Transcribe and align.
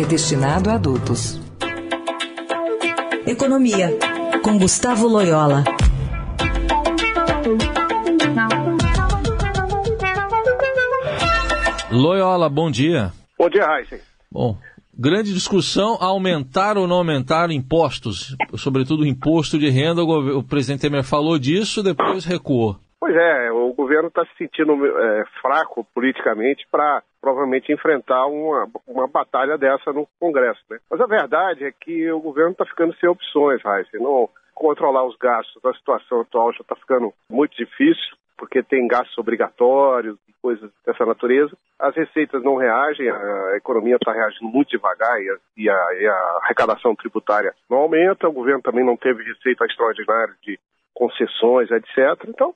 é 0.00 0.04
destinado 0.04 0.70
a 0.70 0.74
adultos. 0.74 1.40
Economia, 3.26 3.90
com 4.44 4.56
Gustavo 4.56 5.08
Loyola. 5.08 5.64
Loyola, 11.90 12.48
bom 12.48 12.70
dia. 12.70 13.12
Bom 13.36 13.50
dia, 13.50 13.64
Heisen. 13.64 13.98
Bom, 14.30 14.56
grande 14.96 15.34
discussão, 15.34 15.96
aumentar 16.00 16.78
ou 16.78 16.86
não 16.86 16.96
aumentar 16.96 17.50
impostos, 17.50 18.36
sobretudo 18.56 19.02
o 19.02 19.06
imposto 19.06 19.58
de 19.58 19.68
renda, 19.68 20.04
o, 20.04 20.38
o 20.38 20.42
presidente 20.44 20.82
Temer 20.82 21.02
falou 21.02 21.38
disso, 21.38 21.82
depois 21.82 22.24
recuou. 22.24 22.78
Pois 23.08 23.16
é, 23.16 23.50
o 23.50 23.72
governo 23.72 24.08
está 24.08 24.22
se 24.26 24.36
sentindo 24.36 24.86
é, 24.86 25.24
fraco 25.40 25.82
politicamente 25.94 26.66
para 26.70 27.02
provavelmente 27.22 27.72
enfrentar 27.72 28.26
uma, 28.26 28.68
uma 28.86 29.08
batalha 29.08 29.56
dessa 29.56 29.94
no 29.94 30.06
Congresso. 30.20 30.60
Né? 30.68 30.78
Mas 30.90 31.00
a 31.00 31.06
verdade 31.06 31.64
é 31.64 31.72
que 31.72 32.12
o 32.12 32.20
governo 32.20 32.50
está 32.50 32.66
ficando 32.66 32.94
sem 32.96 33.08
opções, 33.08 33.62
Heisen. 33.64 34.02
Não 34.02 34.28
controlar 34.54 35.06
os 35.06 35.16
gastos 35.16 35.62
da 35.62 35.72
situação 35.72 36.20
atual 36.20 36.52
já 36.52 36.60
está 36.60 36.76
ficando 36.76 37.10
muito 37.30 37.56
difícil, 37.56 38.14
porque 38.36 38.62
tem 38.62 38.86
gastos 38.86 39.16
obrigatórios 39.16 40.18
e 40.28 40.32
coisas 40.42 40.70
dessa 40.84 41.06
natureza. 41.06 41.56
As 41.78 41.96
receitas 41.96 42.44
não 42.44 42.56
reagem, 42.56 43.08
a 43.08 43.56
economia 43.56 43.96
está 43.96 44.12
reagindo 44.12 44.52
muito 44.52 44.68
devagar 44.68 45.18
e 45.18 45.30
a, 45.30 45.36
e, 45.56 45.70
a, 45.70 45.94
e 45.98 46.06
a 46.06 46.38
arrecadação 46.42 46.94
tributária 46.94 47.54
não 47.70 47.78
aumenta. 47.78 48.28
O 48.28 48.32
governo 48.32 48.60
também 48.60 48.84
não 48.84 48.98
teve 48.98 49.22
receita 49.22 49.64
extraordinária 49.64 50.34
de 50.42 50.60
concessões, 50.92 51.70
etc. 51.70 52.28
Então, 52.28 52.54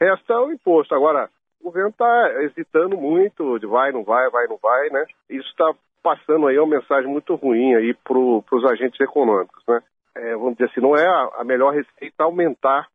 Resta 0.00 0.40
o 0.40 0.52
imposto. 0.52 0.94
Agora, 0.94 1.28
o 1.60 1.64
governo 1.64 1.90
está 1.90 2.42
hesitando 2.42 2.96
muito 2.96 3.58
de 3.58 3.66
vai, 3.66 3.92
não 3.92 4.04
vai, 4.04 4.28
vai, 4.30 4.46
não 4.46 4.56
vai, 4.56 4.90
né? 4.90 5.04
Isso 5.30 5.48
está 5.48 5.72
passando 6.02 6.46
aí 6.46 6.58
uma 6.58 6.76
mensagem 6.76 7.10
muito 7.10 7.34
ruim 7.34 7.74
aí 7.74 7.94
para 7.94 8.18
os 8.18 8.64
agentes 8.70 9.00
econômicos, 9.00 9.62
né? 9.66 9.80
É, 10.16 10.34
vamos 10.36 10.54
dizer 10.54 10.70
assim, 10.70 10.80
não 10.80 10.94
é 10.94 11.06
a, 11.06 11.40
a 11.40 11.44
melhor 11.44 11.72
receita 11.72 12.22
aumentar 12.22 12.88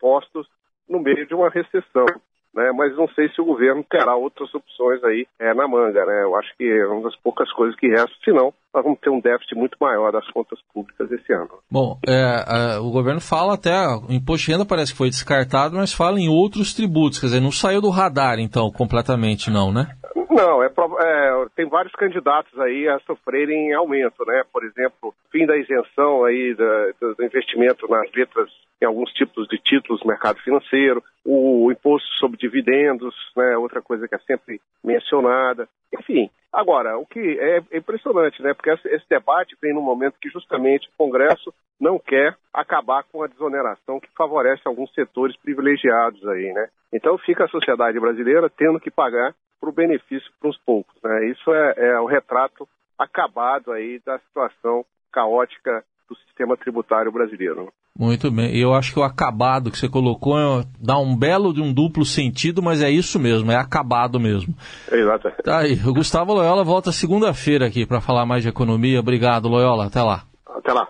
postos 0.00 0.48
no 0.88 1.00
meio 1.00 1.26
de 1.26 1.34
uma 1.34 1.48
recessão 1.48 2.06
né? 2.54 2.70
Mas 2.72 2.96
não 2.96 3.08
sei 3.08 3.28
se 3.30 3.40
o 3.40 3.44
governo 3.44 3.84
terá 3.84 4.14
outras 4.14 4.54
opções 4.54 5.02
aí 5.04 5.26
é, 5.38 5.52
na 5.52 5.66
manga, 5.66 6.06
né? 6.06 6.22
Eu 6.22 6.36
acho 6.36 6.56
que 6.56 6.64
é 6.64 6.86
uma 6.86 7.02
das 7.02 7.16
poucas 7.16 7.50
coisas 7.52 7.76
que 7.76 7.88
restam, 7.88 8.16
senão 8.24 8.54
nós 8.74 8.82
vamos 8.82 8.98
ter 8.98 9.10
um 9.10 9.20
déficit 9.20 9.54
muito 9.54 9.76
maior 9.80 10.10
das 10.10 10.28
contas 10.32 10.58
públicas 10.72 11.10
esse 11.12 11.32
ano. 11.32 11.50
Bom, 11.70 11.96
é, 12.06 12.76
o 12.78 12.90
governo 12.90 13.20
fala 13.20 13.54
até, 13.54 13.72
o 13.86 14.12
imposto 14.12 14.46
de 14.46 14.52
renda 14.52 14.64
parece 14.64 14.92
que 14.92 14.98
foi 14.98 15.08
descartado, 15.08 15.76
mas 15.76 15.92
fala 15.92 16.18
em 16.18 16.28
outros 16.28 16.74
tributos, 16.74 17.20
quer 17.20 17.26
dizer, 17.26 17.40
não 17.40 17.52
saiu 17.52 17.80
do 17.80 17.90
radar 17.90 18.40
então 18.40 18.70
completamente 18.72 19.48
não, 19.48 19.72
né? 19.72 19.94
Não, 20.34 20.64
é, 20.64 20.66
é, 20.66 21.46
tem 21.54 21.64
vários 21.68 21.92
candidatos 21.92 22.58
aí 22.58 22.88
a 22.88 22.98
sofrerem 23.06 23.72
aumento, 23.72 24.24
né? 24.26 24.42
Por 24.52 24.64
exemplo, 24.64 25.14
fim 25.30 25.46
da 25.46 25.56
isenção 25.56 26.24
aí 26.24 26.52
da, 26.54 27.14
do 27.14 27.24
investimento 27.24 27.86
nas 27.88 28.10
letras 28.12 28.50
em 28.82 28.84
alguns 28.84 29.12
tipos 29.12 29.46
de 29.46 29.56
títulos 29.58 30.00
do 30.00 30.08
mercado 30.08 30.40
financeiro, 30.40 31.00
o 31.24 31.70
imposto 31.70 32.08
sobre 32.18 32.36
dividendos, 32.36 33.14
né? 33.36 33.56
Outra 33.56 33.80
coisa 33.80 34.08
que 34.08 34.14
é 34.16 34.18
sempre 34.18 34.60
mencionada. 34.82 35.68
Enfim, 35.96 36.28
agora, 36.52 36.98
o 36.98 37.06
que 37.06 37.38
é, 37.38 37.62
é 37.70 37.78
impressionante, 37.78 38.42
né? 38.42 38.52
Porque 38.54 38.70
esse, 38.70 39.08
debate 39.08 39.56
vem 39.62 39.72
num 39.72 39.82
momento 39.82 40.18
que 40.20 40.28
justamente 40.28 40.88
o 40.88 40.96
Congresso 40.98 41.54
não 41.80 41.96
quer 41.96 42.36
acabar 42.52 43.04
com 43.04 43.22
a 43.22 43.28
desoneração 43.28 44.00
que 44.00 44.08
favorece 44.16 44.62
alguns 44.64 44.92
setores 44.94 45.36
privilegiados 45.36 46.26
aí, 46.26 46.52
né? 46.52 46.68
Então 46.92 47.16
fica 47.18 47.44
a 47.44 47.48
sociedade 47.48 48.00
brasileira 48.00 48.50
tendo 48.50 48.80
que 48.80 48.90
pagar 48.90 49.32
para 49.64 49.70
o 49.70 49.72
benefício 49.72 50.30
para 50.38 50.50
os 50.50 50.58
poucos. 50.58 50.94
Né? 51.02 51.30
Isso 51.30 51.52
é, 51.52 51.74
é 51.76 52.00
o 52.00 52.06
retrato 52.06 52.68
acabado 52.98 53.72
aí 53.72 54.00
da 54.04 54.18
situação 54.18 54.84
caótica 55.10 55.82
do 56.08 56.14
sistema 56.16 56.56
tributário 56.56 57.10
brasileiro. 57.10 57.72
Muito 57.96 58.30
bem. 58.30 58.56
Eu 58.58 58.74
acho 58.74 58.92
que 58.92 58.98
o 58.98 59.04
acabado 59.04 59.70
que 59.70 59.78
você 59.78 59.88
colocou 59.88 60.36
é, 60.38 60.64
dá 60.80 60.98
um 60.98 61.16
belo 61.16 61.54
de 61.54 61.62
um 61.62 61.72
duplo 61.72 62.04
sentido, 62.04 62.60
mas 62.60 62.82
é 62.82 62.90
isso 62.90 63.18
mesmo, 63.18 63.50
é 63.52 63.56
acabado 63.56 64.18
mesmo. 64.18 64.52
Exato. 64.90 65.30
Tá 65.42 65.60
aí. 65.60 65.74
O 65.86 65.94
Gustavo 65.94 66.34
Loyola 66.34 66.64
volta 66.64 66.90
segunda-feira 66.92 67.66
aqui 67.66 67.86
para 67.86 68.00
falar 68.00 68.26
mais 68.26 68.42
de 68.42 68.48
economia. 68.48 69.00
Obrigado, 69.00 69.48
Loyola. 69.48 69.86
Até 69.86 70.02
lá. 70.02 70.24
Até 70.46 70.72
lá. 70.72 70.88